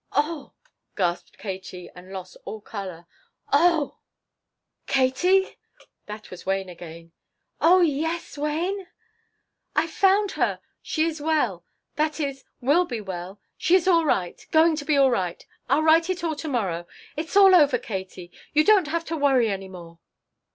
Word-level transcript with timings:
"Oh" 0.13 0.53
gasped 0.97 1.37
Katie, 1.37 1.87
and 1.95 2.11
lost 2.11 2.35
all 2.43 2.59
color 2.59 3.05
"Oh" 3.53 3.99
"Katie?" 4.87 5.59
That 6.07 6.31
was 6.31 6.43
Wayne 6.43 6.69
again. 6.69 7.11
"Oh 7.61 7.81
yes, 7.81 8.35
Wayne?" 8.35 8.87
"I 9.75 9.81
have 9.81 9.91
found 9.91 10.31
her. 10.31 10.59
She 10.81 11.03
is 11.03 11.21
well 11.21 11.63
that 11.97 12.19
is, 12.19 12.43
will 12.61 12.85
be 12.85 12.99
well. 12.99 13.39
She 13.59 13.75
is 13.75 13.87
all 13.87 14.03
right 14.03 14.43
going 14.49 14.75
to 14.77 14.85
be 14.85 14.97
all 14.97 15.11
right. 15.11 15.45
I'll 15.69 15.83
write 15.83 16.09
it 16.09 16.23
all 16.23 16.35
to 16.37 16.47
morrow. 16.47 16.87
It's 17.15 17.37
all 17.37 17.53
over, 17.53 17.77
Katie. 17.77 18.31
You 18.53 18.63
don't 18.63 18.87
have 18.87 19.05
to 19.05 19.15
worry 19.15 19.51
any 19.51 19.67
more." 19.69 19.99